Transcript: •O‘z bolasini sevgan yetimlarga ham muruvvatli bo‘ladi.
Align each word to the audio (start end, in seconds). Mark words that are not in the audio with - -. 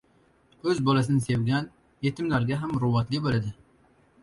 •O‘z 0.71 0.79
bolasini 0.87 1.25
sevgan 1.25 1.69
yetimlarga 2.07 2.59
ham 2.65 2.75
muruvvatli 2.79 3.23
bo‘ladi. 3.29 3.57